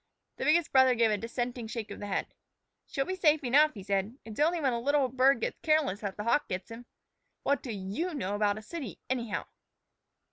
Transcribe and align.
The 0.37 0.45
biggest 0.45 0.71
brother 0.71 0.95
gave 0.95 1.11
a 1.11 1.17
dissenting 1.19 1.67
shake 1.67 1.91
of 1.91 1.99
the 1.99 2.07
head. 2.07 2.33
"She'll 2.87 3.05
be 3.05 3.13
safe 3.13 3.43
enough," 3.43 3.75
he 3.75 3.83
said. 3.83 4.17
"It's 4.25 4.39
only 4.39 4.59
when 4.59 4.73
a 4.73 4.79
little 4.79 5.09
bird 5.09 5.41
gets 5.41 5.59
careless 5.59 5.99
that 5.99 6.17
the 6.17 6.23
hawk 6.23 6.47
gets 6.47 6.71
him. 6.71 6.87
What 7.43 7.61
do 7.61 7.71
you 7.71 8.15
know 8.15 8.33
about 8.33 8.57
a 8.57 8.63
city, 8.63 8.99
anyhow?" 9.11 9.45